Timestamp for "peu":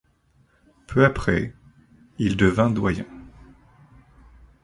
0.87-1.05